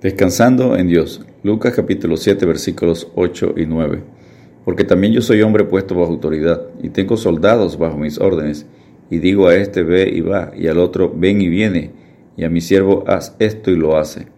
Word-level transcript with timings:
Descansando 0.00 0.76
en 0.76 0.88
Dios. 0.88 1.20
Lucas 1.42 1.74
capítulo 1.74 2.16
7 2.16 2.46
versículos 2.46 3.08
8 3.16 3.52
y 3.58 3.66
9. 3.66 4.02
Porque 4.64 4.84
también 4.84 5.12
yo 5.12 5.20
soy 5.20 5.42
hombre 5.42 5.64
puesto 5.64 5.94
bajo 5.94 6.10
autoridad, 6.10 6.62
y 6.82 6.88
tengo 6.88 7.18
soldados 7.18 7.76
bajo 7.78 7.98
mis 7.98 8.18
órdenes, 8.18 8.64
y 9.10 9.18
digo 9.18 9.48
a 9.48 9.56
este 9.56 9.82
ve 9.82 10.10
y 10.10 10.22
va, 10.22 10.52
y 10.56 10.68
al 10.68 10.78
otro 10.78 11.12
ven 11.14 11.42
y 11.42 11.50
viene, 11.50 11.90
y 12.38 12.44
a 12.44 12.48
mi 12.48 12.62
siervo 12.62 13.04
haz 13.06 13.36
esto 13.40 13.70
y 13.70 13.76
lo 13.76 13.98
hace. 13.98 14.28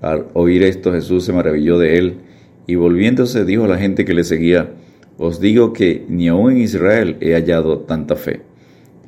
Al 0.00 0.28
oír 0.32 0.62
esto 0.62 0.92
Jesús 0.92 1.24
se 1.24 1.32
maravilló 1.32 1.76
de 1.76 1.98
él, 1.98 2.14
y 2.68 2.76
volviéndose 2.76 3.44
dijo 3.44 3.64
a 3.64 3.68
la 3.68 3.78
gente 3.78 4.04
que 4.04 4.14
le 4.14 4.22
seguía, 4.22 4.74
os 5.18 5.40
digo 5.40 5.72
que 5.72 6.04
ni 6.08 6.28
aun 6.28 6.52
en 6.52 6.58
Israel 6.58 7.16
he 7.20 7.32
hallado 7.32 7.80
tanta 7.80 8.14
fe. 8.14 8.42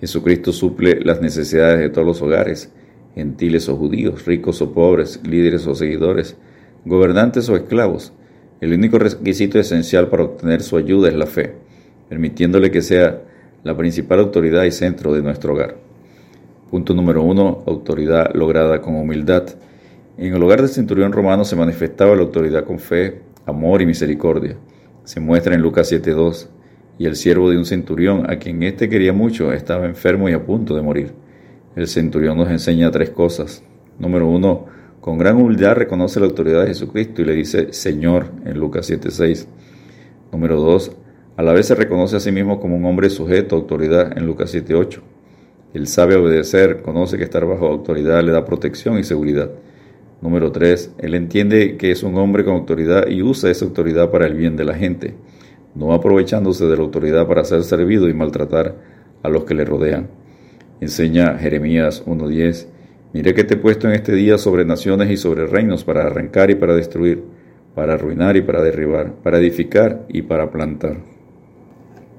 Jesucristo 0.01 0.53
suple 0.53 0.99
las 1.05 1.21
necesidades 1.21 1.79
de 1.79 1.91
todos 1.91 2.09
los 2.09 2.23
hogares, 2.23 2.73
gentiles 3.15 3.69
o 3.69 3.77
judíos, 3.77 4.25
ricos 4.27 4.63
o 4.63 4.73
pobres, 4.73 5.21
líderes 5.25 5.67
o 5.67 5.75
seguidores, 5.75 6.37
gobernantes 6.85 7.49
o 7.49 7.57
esclavos. 7.57 8.13
El 8.61 8.73
único 8.73 8.99
requisito 8.99 9.59
esencial 9.59 10.09
para 10.09 10.25
obtener 10.25 10.63
su 10.63 10.77
ayuda 10.77 11.09
es 11.09 11.15
la 11.15 11.27
fe, 11.27 11.55
permitiéndole 12.09 12.71
que 12.71 12.83
sea 12.83 13.23
la 13.65 13.77
principal 13.77 14.21
autoridad 14.21 14.65
y 14.65 14.71
centro 14.71 15.13
de 15.13 15.23
nuestro 15.23 15.55
hogar. 15.55 15.77
Punto 16.71 16.95
número 16.95 17.23
uno, 17.23 17.63
autoridad 17.67 18.35
lograda 18.35 18.81
con 18.81 18.97
humildad. 18.97 19.45
En 20.17 20.35
el 20.35 20.43
hogar 20.43 20.61
del 20.61 20.71
centurión 20.71 21.13
romano 21.13 21.45
se 21.45 21.57
manifestaba 21.57 22.15
la 22.15 22.23
autoridad 22.23 22.65
con 22.65 22.79
fe, 22.79 23.21
amor 23.47 23.83
y 23.83 23.87
misericordia. 23.87 24.57
Se 25.05 25.21
muestra 25.21 25.55
en 25.55 25.61
Lucas 25.61 25.93
7.2, 25.93 26.49
y 26.99 27.07
el 27.07 27.17
siervo 27.17 27.51
de 27.51 27.59
un 27.59 27.65
centurión, 27.65 28.31
a 28.31 28.37
quien 28.37 28.63
éste 28.63 28.89
quería 28.89 29.13
mucho, 29.13 29.53
estaba 29.53 29.87
enfermo 29.87 30.29
y 30.29 30.33
a 30.33 30.45
punto 30.45 30.75
de 30.77 30.83
morir. 30.83 31.13
El 31.75 31.89
centurión 31.89 32.37
nos 32.37 32.51
enseña 32.51 32.91
tres 32.91 33.11
cosas. 33.11 33.63
Número 33.99 34.29
uno, 34.29 34.67
con 35.01 35.17
gran 35.17 35.37
humildad 35.37 35.75
reconoce 35.75 36.21
la 36.21 36.27
autoridad 36.27 36.61
de 36.61 36.69
Jesucristo 36.69 37.23
y 37.23 37.25
le 37.25 37.33
dice 37.33 37.73
Señor 37.73 38.27
en 38.45 38.59
Lucas 38.59 38.91
7:6. 38.91 39.49
Número 40.31 40.61
dos, 40.61 40.93
a 41.35 41.43
la 41.43 41.55
vez 41.55 41.67
se 41.67 41.75
reconoce 41.75 42.17
a 42.17 42.21
sí 42.21 42.31
mismo 42.31 42.61
como 42.61 42.77
un 42.77 42.85
hombre 42.85 43.09
sujeto 43.09 43.57
a 43.57 43.59
autoridad 43.59 44.19
en 44.19 44.27
Lucas 44.27 44.53
7:8. 44.53 45.01
Él 45.73 45.87
sabe 45.87 46.15
obedecer, 46.17 46.83
conoce 46.83 47.17
que 47.17 47.25
estar 47.25 47.47
bajo 47.47 47.67
autoridad 47.67 48.23
le 48.23 48.33
da 48.33 48.45
protección 48.45 48.99
y 48.99 49.05
seguridad. 49.05 49.51
Número 50.21 50.53
tres, 50.53 50.93
él 50.99 51.15
entiende 51.15 51.79
que 51.79 51.91
es 51.91 52.03
un 52.03 52.19
hombre 52.19 52.45
con 52.45 52.55
autoridad 52.55 53.09
y 53.09 53.23
usa 53.23 53.51
esa 53.51 53.65
autoridad 53.65 54.11
para 54.11 54.27
el 54.27 54.35
bien 54.35 54.57
de 54.57 54.65
la 54.65 54.75
gente, 54.75 55.15
no 55.75 55.95
aprovechándose 55.95 56.67
de 56.67 56.77
la 56.77 56.83
autoridad 56.83 57.27
para 57.27 57.45
ser 57.45 57.63
servido 57.63 58.11
y 58.11 58.15
maltratar 58.15 58.77
a 59.23 59.29
los 59.31 59.45
que 59.45 59.55
le 59.55 59.65
rodean. 59.65 60.22
Enseña 60.83 61.39
Jeremías 61.39 62.05
1.10, 62.07 62.67
mire 63.13 63.35
que 63.35 63.45
te 63.45 63.55
he 63.55 63.57
puesto 63.57 63.87
en 63.87 63.95
este 63.95 64.17
día 64.17 64.37
sobre 64.37 64.65
naciones 64.65 65.13
y 65.13 65.17
sobre 65.17 65.47
reinos 65.47 65.85
para 65.85 66.05
arrancar 66.05 66.51
y 66.51 66.57
para 66.57 66.75
destruir, 66.75 67.23
para 67.77 67.95
arruinar 67.95 68.37
y 68.37 68.43
para 68.43 68.63
derribar, 68.63 69.15
para 69.23 69.39
edificar 69.39 70.05
y 70.09 70.23
para 70.23 70.51
plantar. 70.51 70.97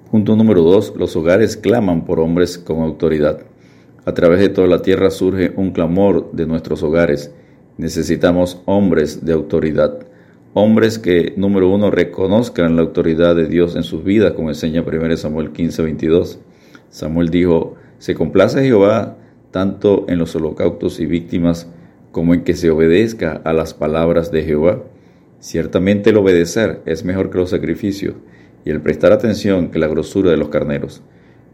Punto 0.09 0.38
número 0.38 0.61
2. 0.61 0.94
Los 0.95 1.14
hogares 1.17 1.58
claman 1.58 2.05
por 2.05 2.22
hombres 2.22 2.58
con 2.58 2.80
autoridad. 2.80 3.39
A 4.05 4.14
través 4.14 4.39
de 4.39 4.47
toda 4.47 4.67
la 4.67 4.81
tierra 4.81 5.11
surge 5.11 5.52
un 5.58 5.72
clamor 5.72 6.31
de 6.31 6.45
nuestros 6.45 6.83
hogares. 6.83 7.33
Necesitamos 7.77 8.61
hombres 8.64 9.25
de 9.25 9.33
autoridad. 9.33 10.08
Hombres 10.53 11.00
que, 11.00 11.33
número 11.36 11.70
uno, 11.70 11.92
reconozcan 11.92 12.77
la 12.77 12.83
autoridad 12.83 13.36
de 13.36 13.48
Dios 13.48 13.75
en 13.75 13.83
sus 13.83 14.05
vidas, 14.05 14.31
como 14.31 14.48
enseña 14.48 14.86
1 14.88 15.17
Samuel 15.17 15.52
15, 15.52 15.83
22. 15.83 16.39
Samuel 16.89 17.27
dijo, 17.27 17.75
se 18.04 18.16
complace 18.16 18.62
Jehová 18.62 19.16
tanto 19.52 20.04
en 20.09 20.20
los 20.20 20.36
holocaustos 20.36 21.00
y 21.00 21.06
víctimas 21.06 21.70
como 22.12 22.34
en 22.34 22.44
que 22.44 22.54
se 22.54 22.70
obedezca 22.70 23.40
a 23.45 23.54
las 23.54 23.73
palabras 23.73 24.30
de 24.30 24.44
Jehová. 24.44 24.84
Ciertamente 25.40 26.10
el 26.10 26.18
obedecer 26.18 26.82
es 26.86 27.06
mejor 27.06 27.30
que 27.30 27.38
los 27.38 27.52
sacrificios 27.52 28.16
y 28.66 28.72
el 28.72 28.82
prestar 28.82 29.14
atención 29.14 29.72
que 29.72 29.80
la 29.80 29.88
grosura 29.88 30.32
de 30.32 30.36
los 30.36 30.50
carneros. 30.50 31.02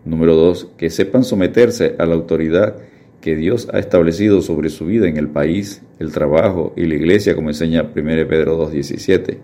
Número 0.06 0.34
dos, 0.34 0.72
que 0.76 0.90
sepan 0.90 1.24
someterse 1.24 1.96
a 2.00 2.08
la 2.08 2.16
autoridad 2.16 2.78
que 3.22 3.36
Dios 3.36 3.68
ha 3.72 3.78
establecido 3.78 4.42
sobre 4.42 4.70
su 4.70 4.88
vida 4.88 5.08
en 5.08 5.18
el 5.18 5.28
país, 5.28 5.84
el 6.00 6.12
trabajo 6.12 6.74
y 6.76 6.88
la 6.88 6.96
iglesia, 6.96 7.36
como 7.36 7.50
enseña 7.50 7.84
1 7.84 7.94
Pedro 8.28 8.68
2.17. 8.68 9.38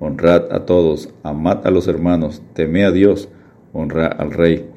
Honrad 0.00 0.52
a 0.52 0.66
todos, 0.66 1.14
amad 1.22 1.64
a 1.64 1.70
los 1.70 1.86
hermanos, 1.86 2.42
teme 2.52 2.84
a 2.84 2.90
Dios, 2.90 3.28
honra 3.72 4.08
al 4.08 4.32
rey. 4.32 4.71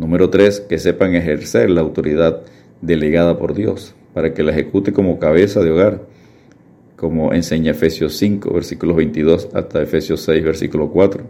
Número 0.00 0.30
tres, 0.30 0.60
que 0.60 0.78
sepan 0.78 1.14
ejercer 1.14 1.68
la 1.68 1.82
autoridad 1.82 2.40
delegada 2.80 3.36
por 3.36 3.52
Dios 3.52 3.94
para 4.14 4.32
que 4.32 4.42
la 4.42 4.50
ejecute 4.50 4.94
como 4.94 5.18
cabeza 5.18 5.60
de 5.60 5.70
hogar, 5.70 6.06
como 6.96 7.34
enseña 7.34 7.72
Efesios 7.72 8.16
5, 8.16 8.50
versículos 8.50 8.96
22 8.96 9.50
hasta 9.52 9.82
Efesios 9.82 10.22
6, 10.22 10.42
versículo 10.42 10.88
4. 10.88 11.22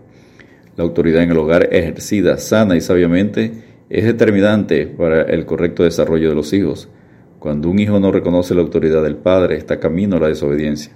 La 0.77 0.85
autoridad 0.85 1.25
en 1.25 1.33
el 1.33 1.39
hogar 1.39 1.69
ejercida 1.75 2.39
sana 2.39 2.77
y 2.77 2.81
sabiamente 2.81 3.51
es 3.89 4.05
determinante 4.05 4.87
para 4.87 5.23
el 5.23 5.47
correcto 5.47 5.83
desarrollo 5.83 6.29
de 6.29 6.37
los 6.37 6.53
hijos. 6.53 6.89
Cuando 7.41 7.71
un 7.71 7.81
hijo 7.81 7.99
no 7.99 8.13
reconoce 8.13 8.55
la 8.55 8.61
autoridad 8.61 9.03
del 9.03 9.17
padre, 9.17 9.57
está 9.57 9.81
camino 9.81 10.19
a 10.19 10.21
la 10.21 10.29
desobediencia. 10.29 10.93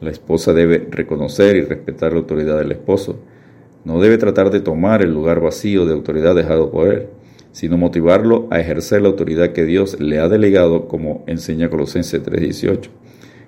La 0.00 0.10
esposa 0.10 0.52
debe 0.52 0.88
reconocer 0.90 1.54
y 1.54 1.60
respetar 1.62 2.10
la 2.10 2.18
autoridad 2.18 2.58
del 2.58 2.72
esposo 2.72 3.20
no 3.84 4.00
debe 4.00 4.18
tratar 4.18 4.50
de 4.50 4.60
tomar 4.60 5.02
el 5.02 5.12
lugar 5.12 5.40
vacío 5.40 5.84
de 5.84 5.92
autoridad 5.92 6.34
dejado 6.34 6.70
por 6.70 6.88
él, 6.88 7.06
sino 7.52 7.76
motivarlo 7.76 8.48
a 8.50 8.58
ejercer 8.58 9.02
la 9.02 9.08
autoridad 9.08 9.52
que 9.52 9.64
Dios 9.64 10.00
le 10.00 10.18
ha 10.18 10.28
delegado, 10.28 10.88
como 10.88 11.22
enseña 11.26 11.70
Colosenses 11.70 12.22
3:18. 12.22 12.90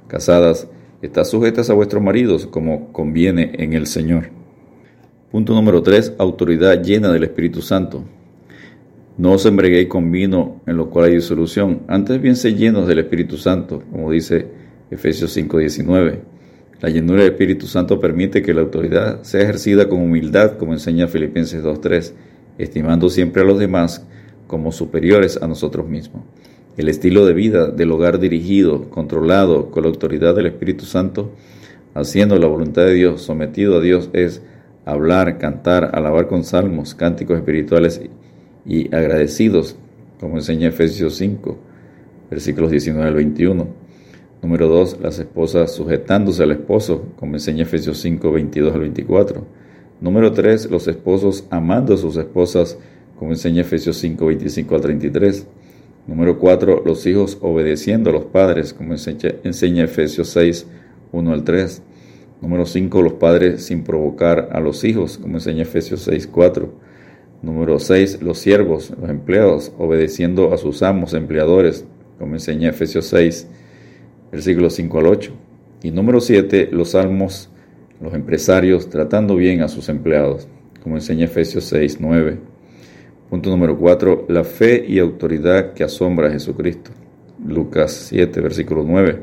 Casadas, 0.07 0.69
estad 1.03 1.25
sujetas 1.25 1.71
a 1.71 1.75
vuestros 1.75 2.03
maridos 2.03 2.47
como 2.47 2.93
conviene 2.93 3.53
en 3.55 3.73
el 3.73 3.87
Señor. 3.87 4.29
Punto 5.31 5.55
número 5.55 5.83
3. 5.83 6.15
Autoridad 6.19 6.83
llena 6.83 7.11
del 7.13 7.25
Espíritu 7.25 7.63
Santo. 7.63 8.05
No 9.19 9.33
os 9.33 9.47
embreguéis 9.47 9.89
con 9.89 10.13
vino 10.13 10.61
en 10.67 10.77
lo 10.77 10.91
cual 10.91 11.07
hay 11.07 11.15
disolución, 11.15 11.81
antes 11.89 12.21
bien 12.21 12.37
se 12.37 12.55
llenos 12.55 12.87
del 12.87 12.99
Espíritu 12.99 13.39
Santo, 13.39 13.83
como 13.91 14.11
dice 14.11 14.47
Efesios 14.91 15.35
5:19. 15.37 16.36
La 16.81 16.91
llenura 16.91 17.23
del 17.23 17.33
Espíritu 17.33 17.67
Santo 17.67 17.99
permite 17.99 18.43
que 18.43 18.53
la 18.53 18.61
autoridad 18.61 19.23
sea 19.23 19.41
ejercida 19.41 19.89
con 19.89 20.03
humildad, 20.03 20.59
como 20.59 20.75
enseña 20.75 21.09
Filipenses 21.09 21.65
2.3, 21.65 22.13
estimando 22.59 23.09
siempre 23.09 23.43
a 23.43 23.47
los 23.47 23.59
demás 23.59 24.07
como 24.47 24.73
superiores 24.73 25.41
a 25.41 25.47
nosotros 25.47 25.89
mismos. 25.89 26.23
El 26.77 26.91
estilo 26.91 27.25
de 27.25 27.33
vida 27.33 27.69
del 27.69 27.93
hogar 27.93 28.19
dirigido, 28.19 28.91
controlado 28.91 29.71
con 29.71 29.85
la 29.85 29.89
autoridad 29.89 30.35
del 30.35 30.47
Espíritu 30.47 30.85
Santo, 30.85 31.33
haciendo 31.95 32.39
la 32.39 32.47
voluntad 32.47 32.85
de 32.85 32.93
Dios, 32.93 33.23
sometido 33.23 33.79
a 33.79 33.81
Dios, 33.81 34.11
es 34.13 34.43
hablar, 34.85 35.39
cantar, 35.39 35.93
alabar 35.95 36.29
con 36.29 36.45
salmos, 36.45 36.95
cánticos 36.95 37.39
espirituales 37.39 38.03
y 38.67 38.95
agradecidos, 38.95 39.77
como 40.21 40.37
enseña 40.37 40.69
Efesios 40.69 41.17
5, 41.17 41.57
versículos 42.31 42.71
19 42.71 43.09
al 43.09 43.15
21 43.15 43.86
Número 44.43 44.69
2, 44.69 44.99
las 45.01 45.19
esposas 45.19 45.73
sujetándose 45.73 46.43
al 46.43 46.53
esposo, 46.53 47.07
como 47.19 47.35
enseña 47.35 47.63
Efesios 47.63 47.99
5, 47.99 48.31
22 48.31 48.75
al 48.75 48.81
24. 48.81 49.45
Número 50.01 50.33
3, 50.33 50.71
los 50.71 50.87
esposos 50.89 51.47
amando 51.51 51.95
a 51.95 51.97
sus 51.97 52.17
esposas, 52.17 52.79
como 53.19 53.33
enseña 53.33 53.63
Efesios 53.63 53.97
5, 53.97 54.27
25 54.27 54.75
al 54.75 54.81
33. 54.83 55.47
Número 56.07 56.39
4, 56.39 56.83
los 56.85 57.07
hijos 57.07 57.39
obedeciendo 57.41 58.11
a 58.11 58.13
los 58.13 58.27
padres, 58.27 58.75
como 58.75 58.93
enseña, 58.93 59.35
enseña 59.43 59.85
Efesios 59.85 60.29
6, 60.29 60.67
1 61.13 61.33
al 61.33 61.43
3. 61.43 61.83
Número 62.43 62.67
5, 62.67 63.03
los 63.03 63.15
padres 63.15 63.65
sin 63.65 63.83
provocar 63.83 64.51
a 64.53 64.61
los 64.61 64.85
hijos, 64.85 65.17
como 65.17 65.39
enseña 65.39 65.63
Efesios 65.63 66.03
6, 66.03 66.29
4. 66.29 66.71
Número 67.43 67.79
6, 67.79 68.23
los 68.23 68.39
siervos, 68.39 68.93
los 69.01 69.09
empleados, 69.09 69.73
obedeciendo 69.79 70.53
a 70.53 70.59
sus 70.59 70.83
amos 70.83 71.15
empleadores, 71.15 71.87
como 72.19 72.35
enseña 72.35 72.69
Efesios 72.69 73.07
6, 73.07 73.49
versículos 74.31 74.75
5 74.75 74.99
al 74.99 75.07
8. 75.07 75.33
Y 75.83 75.91
número 75.91 76.21
7, 76.21 76.71
los 76.73 76.91
salmos, 76.91 77.51
los 78.01 78.15
empresarios 78.15 78.89
tratando 78.89 79.37
bien 79.37 79.63
a 79.63 79.69
sus 79.69 79.89
empleados, 79.89 80.49
como 80.83 80.97
enseña 80.97 81.27
Efesios 81.27 81.65
6, 81.65 81.99
9. 82.01 82.39
Punto 83.31 83.51
número 83.51 83.77
4, 83.77 84.27
la 84.29 84.45
fe 84.45 84.85
y 84.87 84.99
autoridad 84.99 85.73
que 85.73 85.85
asombra 85.85 86.29
a 86.29 86.33
Jesucristo. 86.33 86.91
Lucas 87.45 87.93
7, 88.09 88.41
versículo 88.41 88.85
9. 88.87 89.21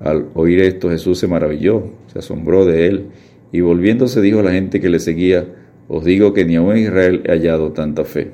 Al 0.00 0.28
oír 0.34 0.60
esto 0.60 0.88
Jesús 0.90 1.18
se 1.18 1.26
maravilló, 1.26 1.90
se 2.12 2.20
asombró 2.20 2.64
de 2.64 2.86
él, 2.86 3.06
y 3.50 3.60
volviéndose 3.60 4.20
dijo 4.20 4.40
a 4.40 4.44
la 4.44 4.52
gente 4.52 4.80
que 4.80 4.88
le 4.88 5.00
seguía, 5.00 5.46
os 5.88 6.04
digo 6.04 6.34
que 6.34 6.44
ni 6.44 6.56
aún 6.56 6.72
en 6.72 6.84
Israel 6.84 7.22
he 7.24 7.30
hallado 7.30 7.72
tanta 7.72 8.04
fe. 8.04 8.32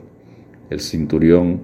El 0.70 0.80
cinturión 0.80 1.62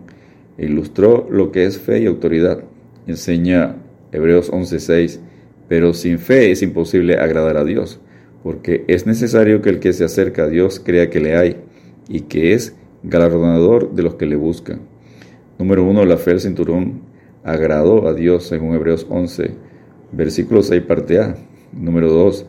ilustró 0.57 1.27
lo 1.31 1.51
que 1.51 1.67
es 1.67 1.79
fe 1.79 2.01
y 2.01 2.07
autoridad. 2.07 2.63
Enseña 3.07 3.77
Hebreos 4.13 4.51
11:6, 4.51 5.21
pero 5.69 5.95
sin 5.95 6.19
fe 6.19 6.51
es 6.51 6.63
imposible 6.63 7.19
agradar 7.19 7.57
a 7.57 7.65
Dios, 7.65 8.01
porque 8.43 8.85
es 8.89 9.07
necesario 9.07 9.63
que 9.63 9.71
el 9.71 9.79
que 9.81 9.93
se 9.93 10.05
acerca 10.05 10.45
a 10.45 10.49
Dios 10.49 10.81
crea 10.81 11.11
que 11.11 11.21
le 11.21 11.37
hay 11.37 11.57
y 12.09 12.23
que 12.23 12.55
es 12.55 12.75
galardonador 13.03 13.95
de 13.95 14.03
los 14.03 14.15
que 14.15 14.27
le 14.27 14.37
buscan. 14.37 14.81
Número 15.59 15.85
uno, 15.85 16.05
la 16.05 16.17
fe 16.17 16.31
del 16.31 16.41
cinturón 16.41 17.03
agradó 17.45 18.09
a 18.09 18.15
Dios 18.15 18.45
según 18.45 18.75
Hebreos 18.75 19.07
11, 19.09 19.53
Versículo 20.13 20.63
6, 20.63 20.83
parte 20.83 21.21
A. 21.21 21.37
Número 21.73 22.13
2. 22.13 22.47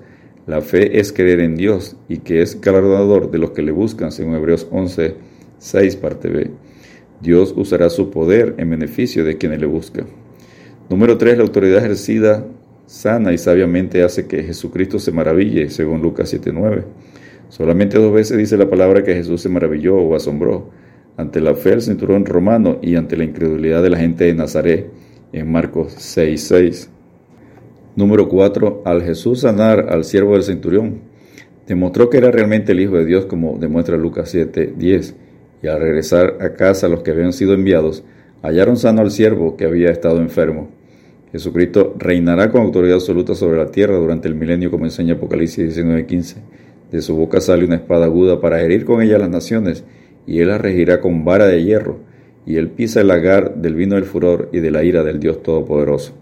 La 0.48 0.62
fe 0.62 1.00
es 1.00 1.14
creer 1.14 1.40
en 1.42 1.56
Dios 1.56 1.96
y 2.10 2.18
que 2.18 2.42
es 2.42 2.60
galardonador 2.60 3.30
de 3.30 3.38
los 3.38 3.52
que 3.52 3.62
le 3.62 3.72
buscan, 3.72 4.12
según 4.12 4.36
Hebreos 4.36 4.68
11, 4.72 5.16
6, 5.60 5.96
parte 5.98 6.30
B. 6.30 6.50
Dios 7.22 7.54
usará 7.56 7.92
su 7.92 8.10
poder 8.10 8.56
en 8.58 8.72
beneficio 8.72 9.24
de 9.24 9.38
quienes 9.38 9.60
le 9.60 9.68
buscan. 9.68 10.08
Número 10.92 11.18
3. 11.18 11.38
La 11.38 11.44
autoridad 11.44 11.78
ejercida 11.78 12.46
sana 12.86 13.32
y 13.32 13.38
sabiamente 13.38 14.04
hace 14.04 14.28
que 14.28 14.44
Jesucristo 14.44 15.00
se 15.00 15.14
maraville, 15.14 15.70
según 15.70 16.02
Lucas 16.02 16.34
7.9. 16.34 16.84
Solamente 17.48 17.98
dos 17.98 18.12
veces 18.12 18.38
dice 18.38 18.58
la 18.58 18.70
palabra 18.70 19.02
que 19.02 19.14
Jesús 19.14 19.40
se 19.40 19.48
maravilló 19.48 19.96
o 19.96 20.16
asombró, 20.16 20.70
ante 21.16 21.40
la 21.40 21.56
fe 21.56 21.70
del 21.70 21.82
cinturón 21.82 22.26
romano 22.26 22.78
y 22.82 22.98
ante 22.98 23.16
la 23.16 23.24
incredulidad 23.24 23.82
de 23.82 23.90
la 23.90 24.00
gente 24.00 24.26
de 24.26 24.34
Nazaret, 24.34 24.92
en 25.32 25.50
Marcos 25.50 25.96
6.6. 25.96 26.90
Número 27.96 28.28
4. 28.28 28.82
Al 28.84 29.02
Jesús 29.02 29.40
sanar 29.40 29.94
al 29.94 30.04
siervo 30.04 30.34
del 30.34 30.44
centurión, 30.44 31.04
demostró 31.68 32.10
que 32.10 32.18
era 32.18 32.32
realmente 32.32 32.74
el 32.74 32.82
Hijo 32.82 32.98
de 32.98 33.06
Dios, 33.06 33.28
como 33.28 33.58
demuestra 33.58 33.96
Lucas 33.96 34.36
7.10. 34.36 35.14
Y 35.64 35.68
al 35.68 35.80
regresar 35.80 36.40
a 36.42 36.52
casa 36.56 36.90
los 36.90 37.02
que 37.02 37.12
habían 37.12 37.32
sido 37.32 37.54
enviados, 37.54 38.04
hallaron 38.42 38.76
sano 38.76 39.00
al 39.00 39.12
siervo 39.12 39.56
que 39.56 39.64
había 39.64 39.90
estado 39.90 40.18
enfermo. 40.18 40.81
Jesucristo 41.32 41.96
reinará 41.98 42.52
con 42.52 42.62
autoridad 42.62 42.96
absoluta 42.96 43.36
sobre 43.36 43.58
la 43.58 43.72
tierra 43.72 43.96
durante 43.96 44.28
el 44.28 44.36
milenio, 44.36 44.70
como 44.70 44.86
enseña 44.86 45.14
Apocalipsis 45.14 45.76
19:15. 45.76 46.38
De 46.92 47.02
su 47.02 47.16
boca 47.16 47.40
sale 47.40 47.64
una 47.64 47.76
espada 47.76 48.06
aguda 48.06 48.42
para 48.42 48.62
herir 48.62 48.84
con 48.84 49.02
ella 49.02 49.18
las 49.18 49.30
naciones, 49.30 49.86
y 50.28 50.40
él 50.40 50.50
la 50.50 50.58
regirá 50.58 51.00
con 51.00 51.24
vara 51.24 51.48
de 51.48 51.64
hierro, 51.64 52.00
y 52.46 52.58
él 52.58 52.70
pisa 52.70 53.02
el 53.02 53.08
lagar 53.08 53.56
del 53.56 53.76
vino 53.76 53.96
del 53.96 54.06
furor 54.06 54.50
y 54.52 54.60
de 54.60 54.72
la 54.72 54.84
ira 54.84 55.04
del 55.04 55.20
Dios 55.20 55.42
Todopoderoso. 55.42 56.14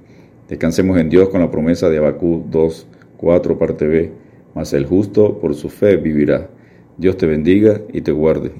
Descansemos 0.47 0.97
en 1.00 1.09
Dios 1.09 1.29
con 1.29 1.41
la 1.41 1.51
promesa 1.51 1.89
de 1.89 1.97
Abacú 1.97 2.44
2, 2.50 2.88
4, 3.17 3.57
parte 3.57 3.88
B. 3.88 4.11
Mas 4.56 4.73
el 4.73 4.85
justo 4.85 5.39
por 5.39 5.56
su 5.56 5.69
fe 5.69 5.97
vivirá. 5.97 6.50
Dios 6.97 7.17
te 7.17 7.27
bendiga 7.27 7.81
y 7.94 8.01
te 8.01 8.11
guarde. 8.11 8.51